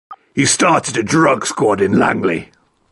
He 0.33 0.47
started 0.47 0.97
a 0.97 1.03
drug 1.03 1.45
squad 1.45 1.79
in 1.79 1.93
Langley. 1.99 2.49